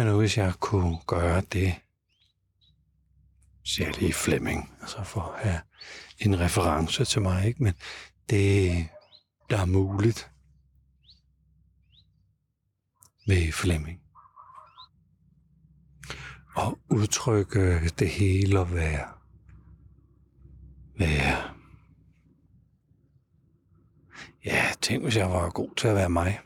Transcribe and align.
Men 0.00 0.06
nu 0.06 0.18
hvis 0.18 0.36
jeg 0.36 0.54
kunne 0.60 0.98
gøre 1.06 1.40
det, 1.40 1.74
siger 3.64 3.86
jeg 3.86 4.00
lige 4.00 4.12
Flemming, 4.12 4.74
altså 4.80 5.02
for 5.02 5.20
at 5.20 5.44
have 5.48 5.60
en 6.18 6.40
reference 6.40 7.04
til 7.04 7.22
mig, 7.22 7.46
ikke? 7.46 7.62
men 7.62 7.74
det, 8.30 8.88
der 9.50 9.58
er 9.58 9.64
muligt 9.64 10.30
ved 13.26 13.52
Flemming. 13.52 14.00
Og 16.56 16.78
udtrykke 16.90 17.88
det 17.88 18.08
hele 18.08 18.60
og 18.60 18.74
være, 18.74 19.08
være 20.98 21.54
Ja, 24.44 24.66
tænk 24.80 25.02
hvis 25.02 25.16
jeg 25.16 25.30
var 25.30 25.50
god 25.50 25.74
til 25.76 25.88
at 25.88 25.94
være 25.94 26.10
mig. 26.10 26.40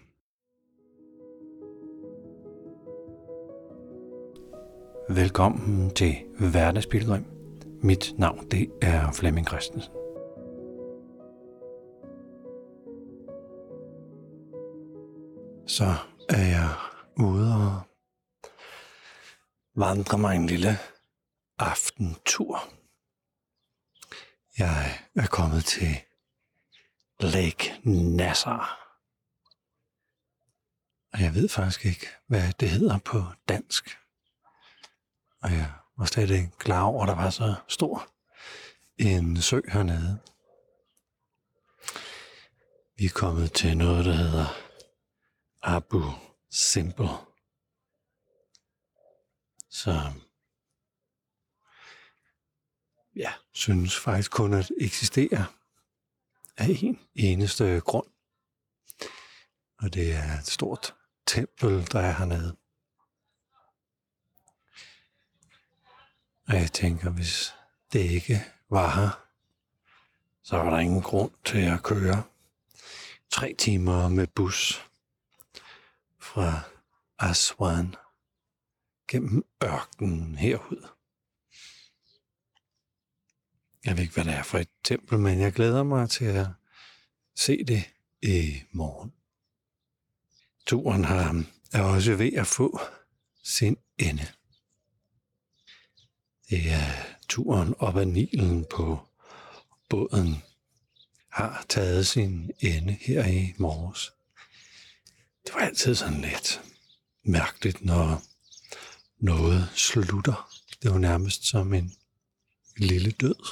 Velkommen 5.08 5.94
til 5.94 6.24
Hverdagsbilledrøm. 6.38 7.26
Mit 7.82 8.14
navn 8.18 8.50
det 8.50 8.72
er 8.82 9.12
Flemming 9.12 9.46
Christensen. 9.46 9.92
Så 15.66 15.84
er 16.28 16.44
jeg 16.46 16.70
ude 17.16 17.54
og 17.54 17.80
vandre 19.74 20.18
mig 20.18 20.36
en 20.36 20.46
lille 20.46 20.78
aftentur. 21.58 22.68
Jeg 24.58 24.98
er 25.16 25.26
kommet 25.26 25.64
til 25.64 25.96
Lake 27.20 27.80
Nasser. 28.16 28.78
Og 31.12 31.20
jeg 31.20 31.34
ved 31.34 31.48
faktisk 31.48 31.84
ikke, 31.84 32.06
hvad 32.26 32.52
det 32.60 32.70
hedder 32.70 32.98
på 32.98 33.22
dansk. 33.48 34.03
Og 35.44 35.52
jeg 35.52 35.72
var 35.96 36.04
slet 36.06 36.30
ikke 36.30 36.50
klar 36.58 36.82
over, 36.82 37.02
at 37.02 37.08
der 37.08 37.14
var 37.14 37.30
så 37.30 37.54
stor 37.68 38.08
en 38.98 39.42
sø 39.42 39.60
hernede. 39.68 40.18
Vi 42.96 43.04
er 43.04 43.12
kommet 43.14 43.52
til 43.52 43.76
noget, 43.76 44.04
der 44.04 44.12
hedder 44.12 44.46
Abu 45.62 46.02
Simbel. 46.50 47.08
Så 49.70 50.12
ja, 53.16 53.32
synes 53.52 53.96
faktisk 53.96 54.30
kun 54.30 54.54
at 54.54 54.70
eksistere 54.80 55.46
af 56.56 56.66
en 56.82 56.98
eneste 57.14 57.80
grund. 57.80 58.06
Og 59.78 59.94
det 59.94 60.12
er 60.14 60.38
et 60.38 60.46
stort 60.46 60.94
tempel, 61.26 61.92
der 61.92 62.00
er 62.00 62.12
hernede. 62.12 62.56
Og 66.48 66.54
jeg 66.54 66.72
tænker, 66.72 67.10
hvis 67.10 67.54
det 67.92 68.00
ikke 68.00 68.44
var 68.70 68.94
her, 68.94 69.24
så 70.42 70.56
var 70.56 70.70
der 70.70 70.78
ingen 70.78 71.02
grund 71.02 71.30
til 71.44 71.58
at 71.58 71.82
køre 71.82 72.22
tre 73.30 73.54
timer 73.58 74.08
med 74.08 74.26
bus 74.26 74.88
fra 76.18 76.60
Aswan 77.18 77.94
gennem 79.08 79.44
ørkenen 79.64 80.34
herud. 80.34 80.88
Jeg 83.84 83.96
ved 83.96 84.02
ikke, 84.02 84.14
hvad 84.14 84.24
det 84.24 84.32
er 84.32 84.42
for 84.42 84.58
et 84.58 84.68
tempel, 84.84 85.18
men 85.18 85.40
jeg 85.40 85.52
glæder 85.52 85.82
mig 85.82 86.10
til 86.10 86.24
at 86.24 86.46
se 87.36 87.64
det 87.64 87.84
i 88.22 88.62
morgen. 88.72 89.12
Turen 90.66 91.04
har, 91.04 91.44
er 91.72 91.82
også 91.82 92.14
ved 92.14 92.32
at 92.32 92.46
få 92.46 92.80
sin 93.42 93.76
ende. 93.98 94.26
Det 96.54 96.72
er 96.72 96.92
turen 97.28 97.74
op 97.78 97.96
ad 97.96 98.06
Nilen 98.06 98.64
på 98.70 99.08
båden 99.88 100.42
har 101.28 101.66
taget 101.68 102.06
sin 102.06 102.50
ende 102.60 102.92
her 103.00 103.26
i 103.26 103.54
morges. 103.58 104.12
Det 105.44 105.54
var 105.54 105.60
altid 105.60 105.94
sådan 105.94 106.20
lidt 106.20 106.60
mærkeligt, 107.22 107.84
når 107.84 108.22
noget 109.18 109.68
slutter. 109.74 110.50
Det 110.82 110.90
var 110.90 110.98
nærmest 110.98 111.44
som 111.44 111.74
en 111.74 111.92
lille 112.76 113.10
død 113.10 113.44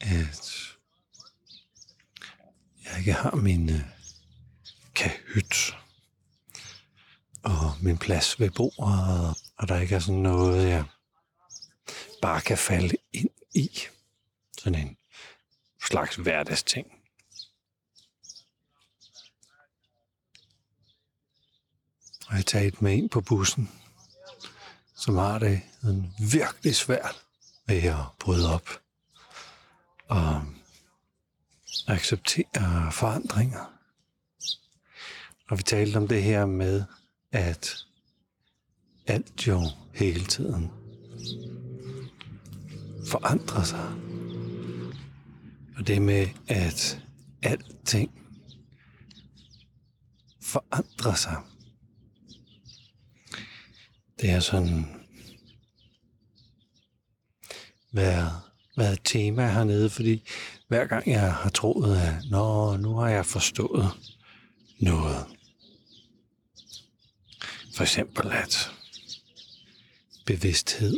at 0.00 0.76
jeg 2.84 2.98
ikke 2.98 3.12
har 3.12 3.34
min 3.34 3.70
øh, 3.70 3.80
kahyt 4.94 5.76
og 7.42 7.72
min 7.82 7.98
plads 7.98 8.40
ved 8.40 8.50
bordet, 8.50 9.36
og 9.60 9.68
der 9.68 9.80
ikke 9.80 9.94
er 9.94 9.98
sådan 9.98 10.20
noget, 10.20 10.68
jeg 10.68 10.84
bare 12.22 12.40
kan 12.40 12.58
falde 12.58 12.96
ind 13.12 13.30
i. 13.54 13.70
Sådan 14.58 14.78
en 14.78 14.96
slags 15.86 16.16
hverdagsting. 16.16 16.86
Og 22.28 22.36
jeg 22.36 22.46
tager 22.46 22.70
med 22.80 22.92
ind 22.92 23.10
på 23.10 23.20
bussen, 23.20 23.70
som 24.94 25.16
har 25.16 25.38
det 25.38 25.62
en 25.84 26.14
virkelig 26.18 26.76
svært 26.76 27.24
ved 27.66 27.82
at 27.82 28.04
bryde 28.18 28.54
op 28.54 28.68
og 30.08 30.42
acceptere 31.86 32.92
forandringer. 32.92 33.72
Og 35.48 35.58
vi 35.58 35.62
talte 35.62 35.96
om 35.96 36.08
det 36.08 36.22
her 36.22 36.46
med, 36.46 36.84
at 37.32 37.86
alt 39.10 39.46
jo 39.46 39.62
hele 39.94 40.24
tiden 40.24 40.70
forandrer 43.08 43.62
sig. 43.62 43.92
Og 45.76 45.86
det 45.86 46.02
med, 46.02 46.26
at 46.48 47.02
alting 47.42 48.10
forandrer 50.42 51.14
sig. 51.14 51.36
Det 54.20 54.30
er 54.30 54.40
sådan 54.40 54.86
været 57.92 58.40
været 58.76 58.92
et 58.92 59.00
tema 59.04 59.46
hernede, 59.46 59.90
fordi 59.90 60.28
hver 60.68 60.86
gang 60.86 61.10
jeg 61.10 61.34
har 61.34 61.50
troet, 61.50 61.96
at 61.96 62.14
Nå, 62.30 62.76
nu 62.76 62.96
har 62.96 63.08
jeg 63.08 63.26
forstået 63.26 63.90
noget. 64.80 65.26
For 67.74 67.82
eksempel 67.82 68.32
at 68.32 68.70
bevidsthed 70.26 70.96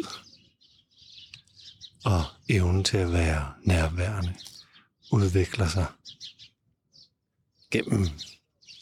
og 2.04 2.24
evnen 2.48 2.84
til 2.84 2.96
at 2.96 3.12
være 3.12 3.54
nærværende 3.62 4.34
udvikler 5.12 5.68
sig 5.68 5.86
gennem 7.70 8.08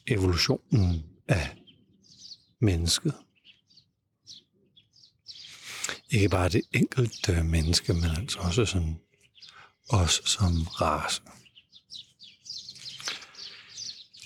evolutionen 0.07 1.07
af 1.29 1.57
mennesket. 2.61 3.15
Ikke 6.11 6.29
bare 6.29 6.49
det 6.49 6.63
enkelte 6.73 7.43
menneske, 7.43 7.95
men 7.95 8.11
altså 8.11 8.39
også 8.39 8.65
sådan 8.65 9.01
os 9.89 10.21
som 10.25 10.63
race. 10.63 11.23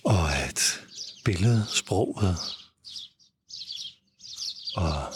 Og 0.04 0.36
at 0.36 0.80
billedsproget 1.24 2.36
og 4.76 5.12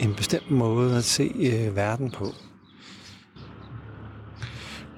en 0.00 0.14
bestemt 0.14 0.50
måde 0.50 0.96
at 0.96 1.04
se 1.04 1.32
øh, 1.34 1.76
verden 1.76 2.10
på. 2.10 2.34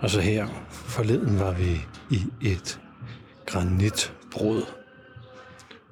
Og 0.01 0.09
så 0.09 0.19
her 0.21 0.47
forleden 0.71 1.39
var 1.39 1.51
vi 1.51 1.81
i 2.11 2.21
et 2.41 2.79
granitbrud, 3.45 4.63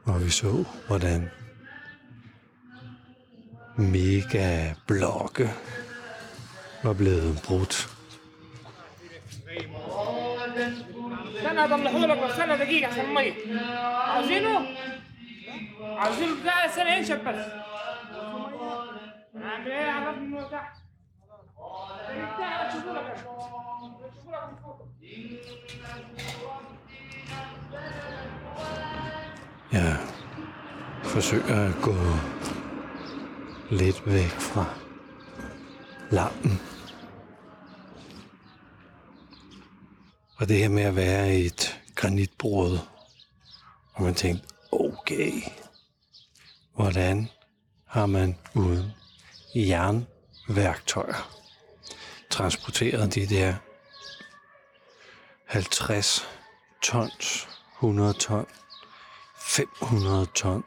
hvor 0.04 0.18
vi 0.18 0.30
så, 0.30 0.66
hvordan 0.88 1.30
mega 3.78 4.74
blokke 4.88 5.54
var 6.84 6.94
blevet 6.94 7.42
brudt. 7.44 7.90
انا 11.52 11.66
اطلعه 11.66 11.98
لك 11.98 12.18
بس 12.24 12.40
انا 12.40 12.56
دقيقه 12.56 12.88
عشان 12.92 13.06
الميه 13.06 13.34
عاوزينه 13.86 14.68
عاوزين 15.82 16.42
بتاع 16.42 16.68
سنه 16.68 16.96
ينشف 16.96 17.16
بس 17.22 17.46
اعمل 19.44 19.72
ايه 19.72 19.90
على 19.90 20.10
النور 20.10 20.44
تحت 20.44 20.76
شوفوا 22.74 22.94
لك 22.94 23.26
شوفوا 24.10 24.32
لك 24.32 24.50
الفوطه 24.50 24.86
Jeg 29.72 29.98
forsøger 31.04 31.68
at 31.68 31.76
gå 31.82 31.96
lidt 33.72 34.06
væk 34.06 34.30
fra 34.30 34.66
lampen. 36.12 36.60
Og 40.38 40.48
det 40.48 40.58
her 40.58 40.70
med 40.70 40.84
at 40.84 40.96
være 40.96 41.36
i 41.36 41.46
et 41.46 41.82
granitbrud, 41.96 42.78
og 43.94 44.04
man 44.04 44.14
tænkte, 44.14 44.48
okay, 44.72 45.32
hvordan 46.76 47.30
har 47.86 48.06
man 48.06 48.38
uden 48.56 48.92
jernværktøjer 49.56 51.36
transporteret 52.30 53.16
de 53.16 53.26
der 53.26 53.54
50 55.53 56.27
tons, 56.83 57.49
100 57.81 58.15
ton, 58.15 58.47
500 59.39 60.27
ton 60.35 60.65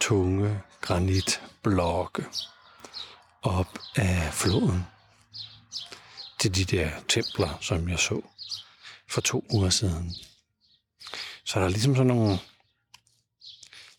tunge 0.00 0.62
granitblokke 0.80 2.26
op 3.42 3.78
af 3.96 4.34
floden 4.34 4.86
til 6.38 6.54
de 6.54 6.64
der 6.64 6.90
templer, 7.08 7.58
som 7.60 7.88
jeg 7.88 7.98
så 7.98 8.20
for 9.08 9.20
to 9.20 9.44
uger 9.50 9.70
siden. 9.70 10.14
Så 11.44 11.58
der 11.58 11.64
er 11.64 11.68
ligesom 11.68 11.96
sådan 11.96 12.06
nogle... 12.06 12.38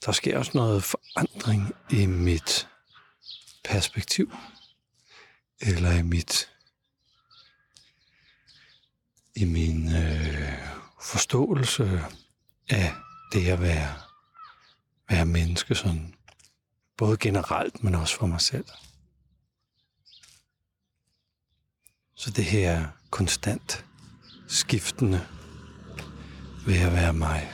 Der 0.05 0.11
sker 0.11 0.37
også 0.37 0.51
noget 0.53 0.83
forandring 0.83 1.75
i 1.91 2.05
mit 2.05 2.67
perspektiv. 3.63 4.33
Eller 5.61 5.91
i 5.91 6.01
mit... 6.01 6.49
I 9.39 9.45
min 9.45 9.95
øh, 9.95 10.53
forståelse 11.01 12.03
af 12.69 12.93
det 13.31 13.47
at 13.47 13.61
være, 13.61 13.93
være 15.09 15.25
menneske 15.25 15.75
sådan. 15.75 16.13
Både 16.97 17.17
generelt, 17.17 17.83
men 17.83 17.95
også 17.95 18.17
for 18.17 18.27
mig 18.27 18.41
selv. 18.41 18.65
Så 22.15 22.31
det 22.31 22.45
her 22.45 22.87
konstant 23.09 23.85
skiftende 24.47 25.27
ved 26.65 26.79
at 26.79 26.93
være 26.93 27.13
mig. 27.13 27.51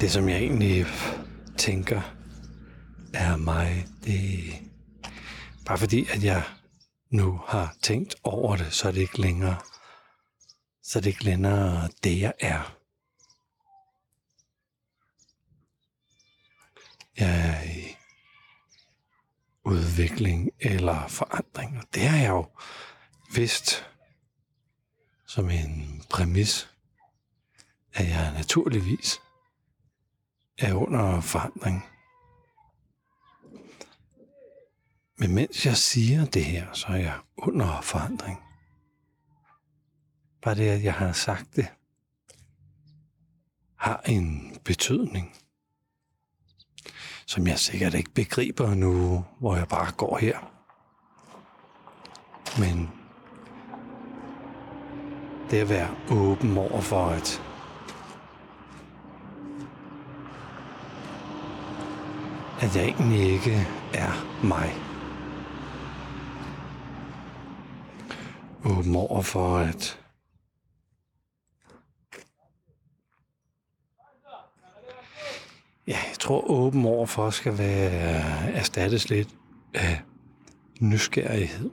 Det, 0.00 0.10
som 0.10 0.28
jeg 0.28 0.38
egentlig 0.38 0.86
tænker 1.56 2.00
er 3.14 3.36
mig, 3.36 3.86
det 4.04 4.48
er 4.48 4.52
bare 5.66 5.78
fordi, 5.78 6.06
at 6.10 6.24
jeg 6.24 6.42
nu 7.10 7.40
har 7.46 7.76
tænkt 7.82 8.16
over 8.22 8.56
det, 8.56 8.72
så 8.72 8.88
er 8.88 8.92
det 8.92 9.00
ikke 9.00 9.20
længere, 9.20 9.60
så 10.82 10.98
er 10.98 11.00
det 11.00 11.10
ikke 11.10 11.24
længere 11.24 11.88
det, 12.04 12.20
jeg 12.20 12.34
er. 12.40 12.74
Jeg 17.16 17.48
er 17.48 17.62
i 17.62 17.96
udvikling 19.64 20.50
eller 20.60 21.08
forandring, 21.08 21.78
og 21.78 21.84
det 21.94 22.02
har 22.02 22.18
jeg 22.18 22.28
jo 22.28 22.46
vidst 23.34 23.84
som 25.26 25.50
en 25.50 26.02
præmis, 26.10 26.68
at 27.92 28.08
jeg 28.08 28.32
naturligvis 28.32 29.20
er 30.58 30.74
under 30.74 31.20
forandring. 31.20 31.97
Men 35.18 35.34
mens 35.34 35.66
jeg 35.66 35.76
siger 35.76 36.24
det 36.24 36.44
her, 36.44 36.72
så 36.72 36.86
er 36.88 36.96
jeg 36.96 37.18
under 37.36 37.80
forandring. 37.80 38.38
Bare 40.42 40.54
det, 40.54 40.68
at 40.68 40.84
jeg 40.84 40.94
har 40.94 41.12
sagt 41.12 41.56
det, 41.56 41.66
har 43.76 44.00
en 44.06 44.56
betydning, 44.64 45.36
som 47.26 47.46
jeg 47.46 47.58
sikkert 47.58 47.94
ikke 47.94 48.10
begriber 48.10 48.74
nu, 48.74 49.24
hvor 49.40 49.56
jeg 49.56 49.68
bare 49.68 49.92
går 49.92 50.18
her. 50.18 50.38
Men 52.60 52.90
det 55.50 55.58
at 55.58 55.68
være 55.68 55.96
åben 56.10 56.58
over 56.58 56.80
for, 56.80 57.06
at 57.06 57.42
at 62.60 62.76
jeg 62.76 62.84
egentlig 62.84 63.32
ikke 63.32 63.68
er 63.94 64.44
mig. 64.44 64.87
Åben 68.64 68.96
over 68.96 69.22
for, 69.22 69.58
at 69.58 69.98
Ja, 75.86 75.98
jeg 76.08 76.18
tror 76.20 76.50
åben 76.50 76.84
over 76.84 77.06
for 77.06 77.30
skal 77.30 77.58
være 77.58 78.50
erstattes 78.52 79.08
lidt 79.08 79.28
af 79.74 80.02
nysgerrighed. 80.80 81.70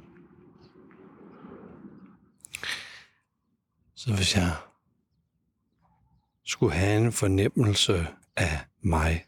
Så 3.96 4.16
hvis 4.16 4.36
jeg 4.36 4.52
skulle 6.46 6.74
have 6.74 6.98
en 7.06 7.12
fornemmelse 7.12 8.08
af 8.36 8.60
mig, 8.81 9.26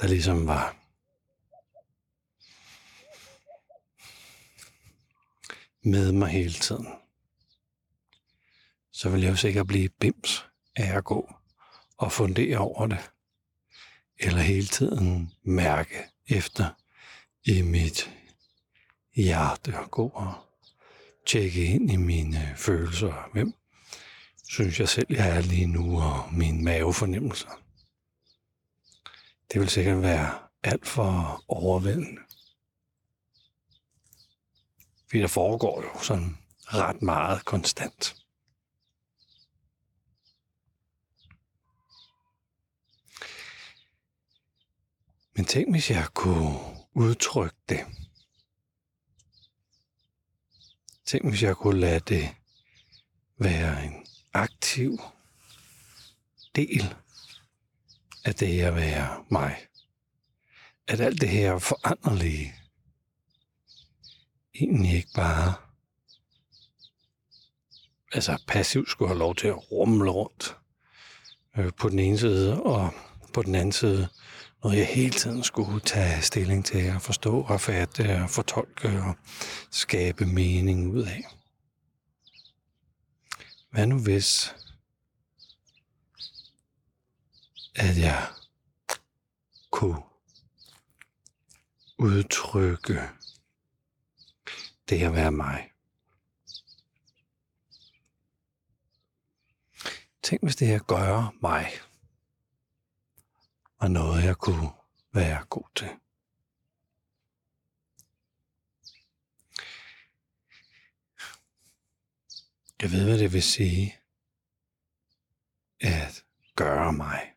der 0.00 0.08
ligesom 0.08 0.46
var 0.46 0.77
med 5.90 6.12
mig 6.12 6.28
hele 6.28 6.52
tiden, 6.52 6.88
så 8.92 9.08
vil 9.08 9.20
jeg 9.20 9.30
jo 9.30 9.36
sikkert 9.36 9.66
blive 9.66 9.88
bims 9.88 10.46
af 10.76 10.96
at 10.96 11.04
gå 11.04 11.34
og 11.98 12.12
fundere 12.12 12.58
over 12.58 12.86
det. 12.86 13.10
Eller 14.18 14.40
hele 14.40 14.66
tiden 14.66 15.32
mærke 15.42 15.94
efter 16.28 16.68
i 17.44 17.62
mit 17.62 18.10
hjerte 19.14 19.78
og 19.78 19.90
gå 19.90 20.08
og 20.08 20.34
tjekke 21.26 21.64
ind 21.64 21.90
i 21.90 21.96
mine 21.96 22.54
følelser. 22.56 23.30
Hvem 23.32 23.54
synes 24.48 24.80
jeg 24.80 24.88
selv, 24.88 25.06
jeg 25.10 25.36
er 25.36 25.40
lige 25.40 25.66
nu, 25.66 26.00
og 26.00 26.34
mine 26.34 26.64
mavefornemmelser. 26.64 27.62
Det 29.52 29.60
vil 29.60 29.68
sikkert 29.68 30.02
være 30.02 30.38
alt 30.62 30.86
for 30.86 31.44
overvældende. 31.48 32.20
Fordi 35.10 35.20
der 35.20 35.28
foregår 35.28 35.82
jo 35.82 36.02
sådan 36.02 36.38
ret 36.60 37.02
meget 37.02 37.44
konstant. 37.44 38.16
Men 45.36 45.44
tænk, 45.44 45.70
hvis 45.70 45.90
jeg 45.90 46.08
kunne 46.14 46.58
udtrykke 46.94 47.56
det. 47.68 47.86
Tænk, 51.06 51.28
hvis 51.28 51.42
jeg 51.42 51.56
kunne 51.56 51.80
lade 51.80 52.00
det 52.00 52.34
være 53.36 53.84
en 53.84 54.06
aktiv 54.32 54.98
del 56.54 56.94
af 58.24 58.34
det 58.34 58.60
at 58.60 58.74
være 58.74 59.24
mig. 59.30 59.66
At 60.86 61.00
alt 61.00 61.20
det 61.20 61.28
her 61.28 61.58
foranderlige 61.58 62.54
egentlig 64.60 64.92
ikke 64.92 65.12
bare 65.14 65.54
altså 68.12 68.42
passivt 68.46 68.90
skulle 68.90 69.08
have 69.08 69.18
lov 69.18 69.34
til 69.34 69.48
at 69.48 69.72
rumle 69.72 70.10
rundt 70.10 70.56
øh, 71.58 71.72
på 71.76 71.88
den 71.88 71.98
ene 71.98 72.18
side, 72.18 72.62
og 72.62 72.90
på 73.34 73.42
den 73.42 73.54
anden 73.54 73.72
side 73.72 74.08
noget, 74.62 74.78
jeg 74.78 74.86
hele 74.86 75.10
tiden 75.10 75.44
skulle 75.44 75.80
tage 75.80 76.22
stilling 76.22 76.64
til 76.64 76.78
at 76.78 77.02
forstå 77.02 77.40
og 77.40 77.60
fatte 77.60 78.22
og 78.22 78.30
fortolke 78.30 79.02
og 79.02 79.14
skabe 79.70 80.26
mening 80.26 80.90
ud 80.90 81.02
af. 81.02 81.24
Hvad 83.70 83.86
nu 83.86 83.98
hvis, 83.98 84.54
at 87.76 87.98
jeg 87.98 88.26
kunne 89.70 90.02
udtrykke 91.98 93.00
det 94.88 95.02
at 95.02 95.12
være 95.12 95.30
mig? 95.30 95.72
Tænk, 100.22 100.42
hvis 100.42 100.56
det 100.56 100.74
at 100.74 100.86
gøre 100.86 101.32
mig 101.42 101.70
var 103.80 103.88
noget, 103.88 104.24
jeg 104.24 104.36
kunne 104.36 104.70
være 105.12 105.44
god 105.44 105.64
til. 105.76 105.90
Jeg 112.82 112.90
ved, 112.92 113.04
hvad 113.04 113.18
det 113.18 113.32
vil 113.32 113.42
sige 113.42 113.96
at 115.80 116.24
gøre 116.56 116.92
mig. 116.92 117.34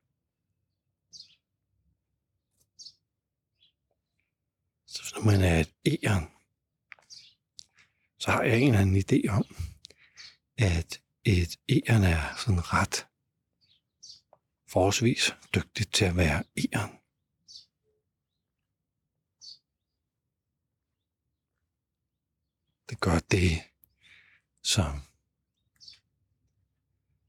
når 5.15 5.25
man 5.25 5.41
er 5.41 5.59
et 5.59 5.73
æren, 5.85 6.27
så 8.21 8.31
har 8.31 8.43
jeg 8.43 8.59
en 8.59 8.67
eller 8.67 8.81
anden 8.81 8.95
idé 8.95 9.29
om, 9.29 9.45
at 10.57 11.01
et 11.23 11.59
æren 11.69 12.03
er 12.03 12.35
sådan 12.35 12.73
ret 12.73 13.07
forholdsvis 14.67 15.35
dygtigt 15.55 15.93
til 15.93 16.05
at 16.05 16.15
være 16.15 16.43
æren. 16.57 16.91
Det 22.89 22.99
gør 22.99 23.19
det, 23.19 23.61
som, 24.63 25.01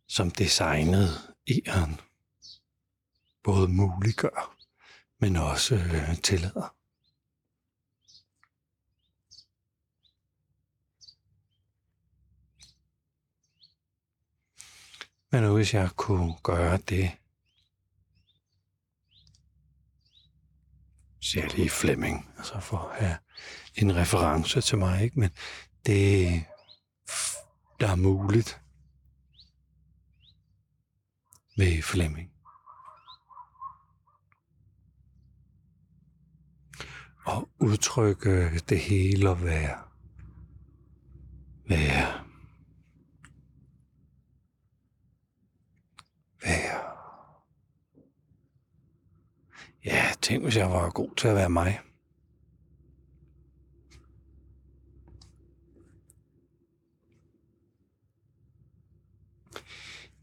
som 0.07 0.31
designet 0.31 1.35
æren 1.49 2.01
både 3.43 3.69
muliggør, 3.69 4.57
men 5.19 5.37
også 5.37 5.75
øh, 5.75 6.23
tillader. 6.23 6.82
Men 15.33 15.53
hvis 15.55 15.75
jeg 15.75 15.91
kunne 15.97 16.35
gøre 16.43 16.77
det, 16.77 17.11
siger 21.21 21.49
lige 21.57 21.71
Flemming, 21.71 22.29
altså 22.39 22.61
for 22.61 22.79
at 22.79 23.05
have 23.05 23.19
en 23.75 23.97
reference 23.97 24.61
til 24.61 24.79
mig, 24.79 25.03
ikke? 25.03 25.21
men 25.21 25.31
det, 25.87 26.45
der 27.81 27.89
er 27.89 27.97
muligt 27.97 28.61
ved 31.57 31.83
Flemming. 31.83 32.33
Og 37.25 37.49
udtrykke 37.61 38.59
det 38.59 38.81
hele 38.81 39.31
og 39.31 39.45
være, 39.45 39.79
være. 41.69 42.22
Ja, 49.85 50.05
tænk 50.23 50.43
hvis 50.43 50.57
jeg 50.57 50.71
var 50.71 50.91
god 50.91 51.15
til 51.17 51.29
at 51.29 51.35
være 51.35 51.51
mig. 51.51 51.81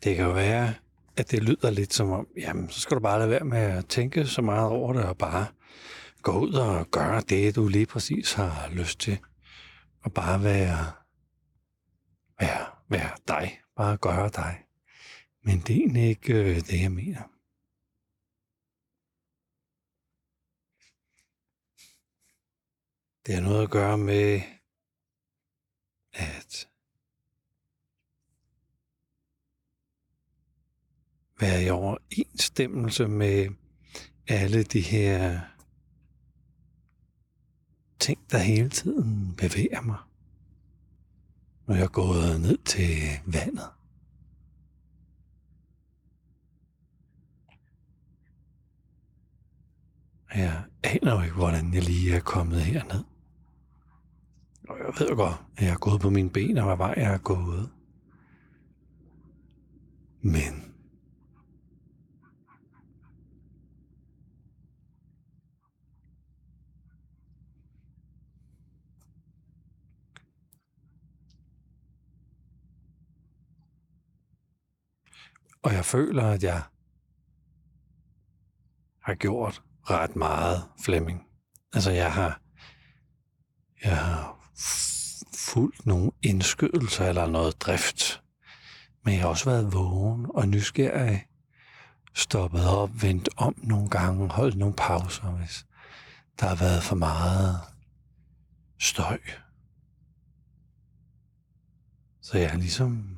Det 0.03 0.15
kan 0.15 0.25
jo 0.25 0.31
være, 0.31 0.73
at 1.17 1.31
det 1.31 1.43
lyder 1.43 1.69
lidt 1.69 1.93
som 1.93 2.11
om, 2.11 2.27
jamen, 2.37 2.69
så 2.69 2.79
skal 2.79 2.95
du 2.97 3.01
bare 3.01 3.19
lade 3.19 3.29
være 3.29 3.43
med 3.43 3.59
at 3.59 3.85
tænke 3.85 4.25
så 4.25 4.41
meget 4.41 4.69
over 4.69 4.93
det, 4.93 5.03
og 5.03 5.17
bare 5.17 5.47
gå 6.21 6.39
ud 6.39 6.53
og 6.53 6.87
gøre 6.91 7.21
det, 7.21 7.55
du 7.55 7.67
lige 7.67 7.85
præcis 7.85 8.33
har 8.33 8.69
lyst 8.71 8.99
til. 8.99 9.17
Og 10.01 10.13
bare 10.13 10.43
være, 10.43 10.91
være, 12.39 12.65
være 12.89 13.11
dig. 13.27 13.59
Bare 13.77 13.97
gøre 13.97 14.29
dig. 14.35 14.57
Men 15.43 15.59
det 15.59 15.75
er 15.75 15.79
egentlig 15.79 16.03
ikke 16.03 16.33
øh, 16.33 16.55
det, 16.55 16.81
jeg 16.81 16.91
mener. 16.91 17.21
Det 23.29 23.37
har 23.37 23.43
noget 23.43 23.63
at 23.63 23.69
gøre 23.69 23.97
med, 23.97 24.41
at 26.13 26.67
være 31.39 31.63
i 31.63 31.69
overensstemmelse 31.69 33.07
med 33.07 33.49
alle 34.27 34.63
de 34.63 34.81
her 34.81 35.41
ting, 37.99 38.31
der 38.31 38.37
hele 38.37 38.69
tiden 38.69 39.35
bevæger 39.35 39.81
mig, 39.81 39.99
når 41.67 41.75
jeg 41.75 41.89
går 41.89 42.37
ned 42.37 42.57
til 42.57 42.97
vandet. 43.25 43.69
Jeg 50.35 50.63
aner 50.83 51.15
jo 51.15 51.21
ikke, 51.21 51.35
hvordan 51.35 51.73
jeg 51.73 51.83
lige 51.83 52.15
er 52.15 52.19
kommet 52.19 52.61
herned. 52.61 53.18
Jeg 54.89 55.07
ved 55.07 55.15
godt, 55.15 55.41
at 55.57 55.63
jeg 55.63 55.73
er 55.73 55.77
gået 55.77 56.01
på 56.01 56.09
mine 56.09 56.29
ben, 56.29 56.57
og 56.57 56.65
hvad 56.65 56.77
vej 56.77 56.93
jeg 56.97 57.13
er 57.13 57.17
gået. 57.17 57.69
Men 60.21 60.69
Og 75.63 75.73
jeg 75.73 75.85
føler, 75.85 76.23
at 76.23 76.43
jeg 76.43 76.61
har 79.01 79.15
gjort 79.15 79.63
ret 79.89 80.15
meget 80.15 80.63
Flemming. 80.85 81.27
Altså 81.73 81.91
jeg 81.91 82.13
har, 82.13 82.41
jeg 83.83 83.97
har 83.97 84.38
fulgt 85.33 85.85
nogle 85.85 86.11
indskydelser 86.21 87.05
eller 87.05 87.27
noget 87.27 87.61
drift. 87.61 88.23
Men 89.03 89.13
jeg 89.13 89.21
har 89.21 89.29
også 89.29 89.45
været 89.45 89.73
vågen 89.73 90.25
og 90.29 90.47
nysgerrig. 90.47 91.25
Stoppet 92.13 92.67
op, 92.67 92.89
vendt 93.01 93.29
om 93.37 93.55
nogle 93.57 93.89
gange, 93.89 94.29
holdt 94.29 94.57
nogle 94.57 94.75
pauser, 94.75 95.31
hvis 95.31 95.65
der 96.39 96.47
har 96.47 96.55
været 96.55 96.83
for 96.83 96.95
meget 96.95 97.59
støj. 98.79 99.19
Så 102.21 102.37
jeg 102.37 102.49
har 102.49 102.57
ligesom 102.57 103.17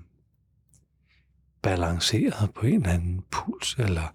balanceret 1.61 2.53
på 2.53 2.65
en 2.65 2.75
eller 2.75 2.89
anden 2.89 3.23
puls 3.31 3.75
eller 3.77 4.07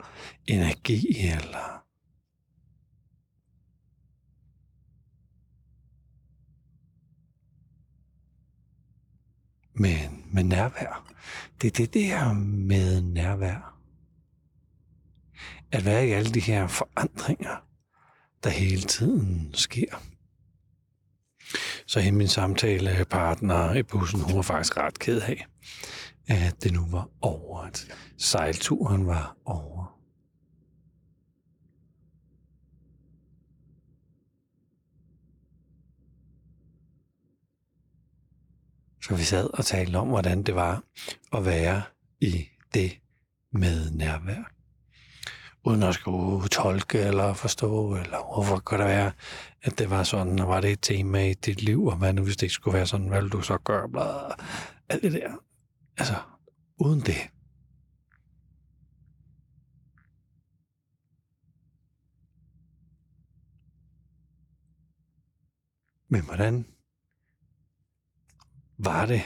energi 0.47 1.18
eller 1.18 1.75
Men 9.76 10.25
med 10.33 10.45
nærvær. 10.45 11.12
Det 11.62 11.68
er 11.68 11.87
det 11.87 11.95
der 11.95 12.33
med 12.33 13.00
nærvær. 13.00 13.78
At 15.73 15.85
være 15.85 16.06
i 16.06 16.11
alle 16.11 16.30
de 16.30 16.40
her 16.40 16.66
forandringer, 16.66 17.56
der 18.45 18.50
hele 18.50 18.83
tiden 18.83 19.50
sker. 19.54 20.02
Så 21.87 22.00
hende 22.00 22.18
min 22.18 22.28
samtalepartner 22.28 23.75
i 23.75 23.83
bussen, 23.83 24.21
hun 24.21 24.37
var 24.37 24.42
faktisk 24.42 24.76
ret 24.76 24.99
ked 24.99 25.21
af, 25.21 25.47
at 26.28 26.62
det 26.62 26.73
nu 26.73 26.87
var 26.90 27.09
over, 27.21 27.61
at 27.61 27.87
sejlturen 28.18 29.06
var 29.06 29.37
over. 29.45 29.95
Så 39.06 39.16
vi 39.16 39.22
sad 39.22 39.50
og 39.58 39.64
talte 39.64 39.96
om, 39.96 40.08
hvordan 40.08 40.42
det 40.42 40.54
var 40.54 40.82
at 41.32 41.44
være 41.44 41.82
i 42.20 42.48
det 42.75 42.98
med 43.52 43.90
nærvær. 43.90 44.52
Uden 45.64 45.82
at 45.82 45.94
skulle 45.94 46.48
tolke 46.48 46.98
eller 46.98 47.34
forstå, 47.34 47.96
eller 47.96 48.34
hvorfor 48.34 48.58
kan 48.58 48.78
det 48.78 48.86
være, 48.86 49.12
at 49.62 49.78
det 49.78 49.90
var 49.90 50.02
sådan, 50.02 50.38
og 50.38 50.48
var 50.48 50.60
det 50.60 50.70
et 50.70 50.78
tema 50.82 51.30
i 51.30 51.34
dit 51.34 51.62
liv, 51.62 51.86
og 51.86 51.96
hvad 51.96 52.12
nu 52.12 52.22
hvis 52.22 52.36
det 52.36 52.42
ikke 52.42 52.54
skulle 52.54 52.76
være 52.76 52.86
sådan, 52.86 53.08
hvad 53.08 53.18
ville 53.18 53.30
du 53.30 53.42
så 53.42 53.58
gøre, 53.58 53.88
bla, 53.88 54.02
alt 54.88 55.02
det 55.02 55.12
der. 55.12 55.32
Altså, 55.96 56.14
uden 56.78 57.00
det. 57.00 57.30
Men 66.08 66.22
hvordan 66.25 66.66
var 68.78 69.06
det 69.06 69.23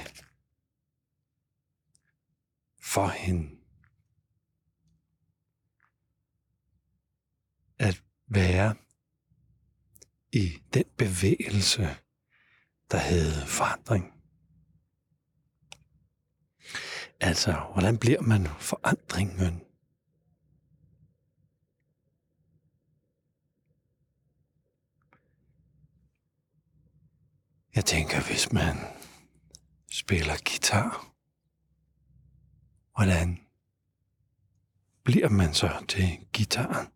for 2.83 3.09
hende 3.09 3.61
at 7.78 8.02
være 8.26 8.75
i 10.33 10.62
den 10.75 10.85
bevægelse, 10.99 11.97
der 12.90 12.99
hed 12.99 13.47
forandring? 13.47 14.12
Altså, 17.21 17.52
hvordan 17.73 17.99
bliver 17.99 18.21
man 18.21 18.47
forandringen? 18.47 19.61
Jeg 27.75 27.85
tænker, 27.85 28.21
hvis 28.21 28.52
man 28.52 29.00
spiller 30.11 30.37
guitar, 30.45 31.12
hvordan 32.95 33.38
bliver 35.05 35.29
man 35.29 35.55
så 35.55 35.85
til 35.88 36.19
gitaren? 36.33 36.87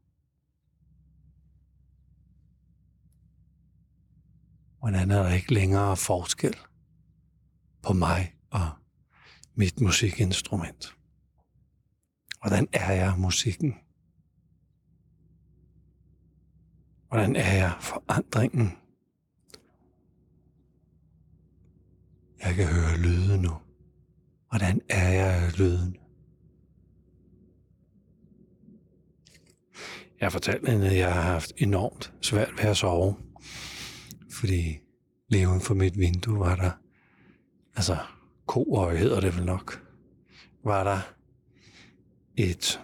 Hvordan 4.78 5.10
er 5.10 5.22
der 5.22 5.34
ikke 5.34 5.54
længere 5.54 5.96
forskel 5.96 6.56
på 7.82 7.92
mig 7.92 8.34
og 8.50 8.70
mit 9.54 9.80
musikinstrument? 9.80 10.96
Hvordan 12.40 12.68
er 12.72 12.92
jeg 12.92 13.14
musikken? 13.18 13.74
Hvordan 17.08 17.36
er 17.36 17.54
jeg 17.54 17.76
forandringen? 17.80 18.83
Jeg 22.44 22.54
kan 22.54 22.66
høre 22.66 22.98
lyde 22.98 23.42
nu. 23.42 23.50
Hvordan 24.48 24.80
er 24.88 25.08
jeg 25.08 25.52
lyden? 25.58 25.96
Jeg 30.20 30.32
fortalte 30.32 30.70
hende, 30.70 30.86
at 30.86 30.96
jeg 30.96 31.14
har 31.14 31.22
haft 31.22 31.52
enormt 31.56 32.12
svært 32.20 32.52
ved 32.56 32.64
at 32.64 32.76
sove. 32.76 33.16
Fordi 34.30 34.78
lige 35.28 35.48
uden 35.48 35.60
for 35.60 35.74
mit 35.74 35.98
vindue 35.98 36.38
var 36.38 36.56
der, 36.56 36.70
altså 37.76 37.96
koøje 38.46 38.96
hedder 38.96 39.20
det 39.20 39.36
vel 39.36 39.44
nok, 39.44 39.82
var 40.64 40.84
der 40.84 41.00
et, 42.36 42.80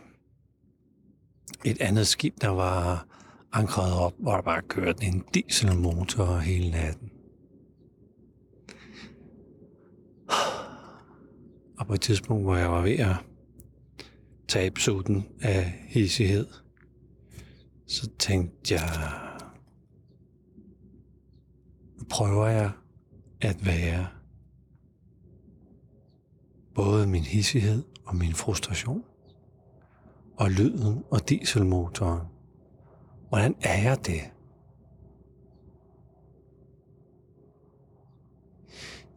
et 1.64 1.81
andet 1.81 2.07
skib, 2.07 2.35
der 2.40 2.49
var 2.49 3.07
ankret 3.52 3.93
op, 3.93 4.14
hvor 4.19 4.35
der 4.35 4.43
bare 4.43 4.62
kørte 4.62 5.05
en 5.05 5.25
dieselmotor 5.35 6.38
hele 6.38 6.71
natten. 6.71 7.11
Og 11.81 11.87
på 11.87 11.95
et 11.95 12.01
tidspunkt, 12.01 12.45
hvor 12.45 12.57
jeg 12.57 12.71
var 12.71 12.83
ved 12.83 12.99
at 12.99 13.17
tabe 14.49 14.81
sutten 14.81 15.27
af 15.43 15.85
hissighed, 15.89 16.47
så 17.87 18.11
tænkte 18.19 18.75
jeg, 18.75 19.11
nu 21.99 22.05
prøver 22.11 22.47
jeg 22.47 22.71
at 23.41 23.67
være 23.67 24.07
både 26.75 27.07
min 27.07 27.23
hissighed 27.23 27.85
og 28.07 28.17
min 28.17 28.35
frustration, 28.35 29.05
og 30.37 30.51
lyden 30.51 31.05
og 31.11 31.29
dieselmotoren. 31.29 32.27
Hvordan 33.29 33.55
er 33.63 33.83
jeg 33.83 34.07
det? 34.07 34.21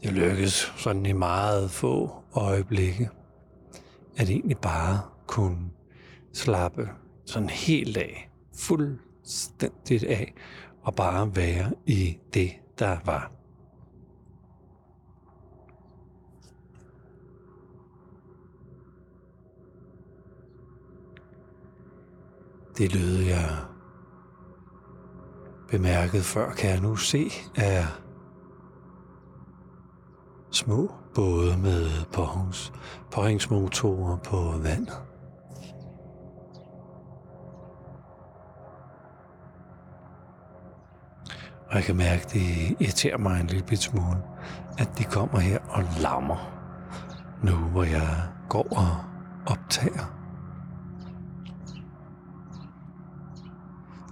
Det 0.03 0.13
lykkedes 0.13 0.73
sådan 0.77 1.05
i 1.05 1.13
meget 1.13 1.71
få 1.71 2.22
øjeblikke, 2.35 3.09
at 4.17 4.29
egentlig 4.29 4.57
bare 4.57 5.01
kunne 5.27 5.69
slappe 6.33 6.89
sådan 7.25 7.49
helt 7.49 7.97
af, 7.97 8.31
fuldstændigt 8.55 10.03
af, 10.03 10.33
og 10.81 10.95
bare 10.95 11.35
være 11.35 11.71
i 11.85 12.17
det, 12.33 12.51
der 12.79 12.97
var. 13.05 13.31
Det 22.77 22.93
lød 22.93 23.17
jeg 23.17 23.57
bemærket 25.67 26.23
før, 26.23 26.53
kan 26.53 26.69
jeg 26.69 26.81
nu 26.81 26.95
se, 26.95 27.29
er 27.55 28.02
små 30.53 30.91
både 31.15 31.57
med 31.57 31.89
påhængs, 32.13 32.73
påhængsmotorer 33.11 34.17
på 34.17 34.53
vandet. 34.63 35.01
Og 41.67 41.75
jeg 41.75 41.83
kan 41.83 41.95
mærke, 41.95 42.25
det 42.33 42.75
irriterer 42.79 43.17
mig 43.17 43.41
en 43.41 43.47
lille 43.47 43.77
smule, 43.77 44.17
at 44.77 44.97
de 44.97 45.03
kommer 45.03 45.39
her 45.39 45.59
og 45.69 45.83
lammer, 46.01 46.37
nu 47.43 47.55
hvor 47.55 47.83
jeg 47.83 48.29
går 48.49 48.67
og 48.71 48.97
optager. 49.45 50.19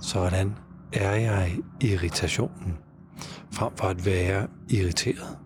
Sådan 0.01 0.57
er 0.93 1.15
jeg 1.15 1.57
irritationen, 1.81 2.77
frem 3.51 3.75
for 3.75 3.87
at 3.87 4.05
være 4.05 4.47
irriteret. 4.69 5.37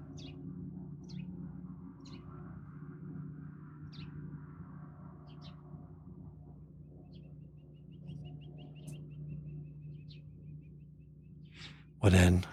Hvordan 12.05 12.45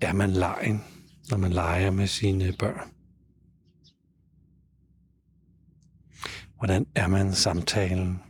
er 0.00 0.12
man 0.12 0.30
lejen, 0.30 0.84
når 1.30 1.36
man 1.36 1.52
leger 1.52 1.90
med 1.90 2.06
sine 2.06 2.52
børn? 2.58 2.94
Hvordan 6.56 6.86
er 6.94 7.06
man 7.06 7.34
samtalen, 7.34 8.22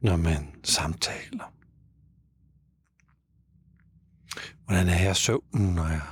når 0.00 0.16
man 0.16 0.54
samtaler? 0.64 1.54
Hvordan 4.64 4.88
er 4.88 5.02
jeg 5.02 5.16
søvnen, 5.16 5.74
når 5.74 5.86
jeg 5.86 6.06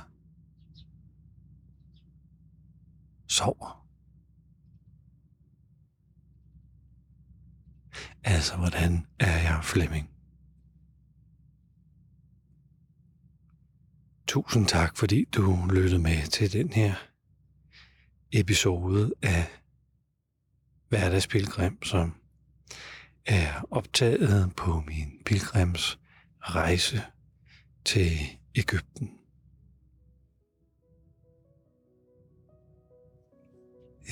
sover? 3.27 3.87
Altså, 8.23 8.57
hvordan 8.57 9.07
er 9.19 9.37
jeg 9.37 9.59
Flemming? 9.63 10.16
Tusind 14.27 14.67
tak, 14.67 14.97
fordi 14.97 15.25
du 15.25 15.65
lyttede 15.73 15.99
med 15.99 16.27
til 16.27 16.53
den 16.53 16.73
her 16.73 16.93
episode 18.31 19.13
af 19.21 19.45
Hverdagspilgrim, 20.89 21.83
som 21.83 22.15
er 23.25 23.67
optaget 23.71 24.55
på 24.55 24.83
min 24.87 25.21
pilgrims 25.25 25.99
rejse 26.41 27.01
til 27.85 28.11
Ægypten. 28.55 29.11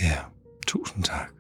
Ja, 0.01 0.23
tusind 0.67 1.03
tak. 1.03 1.34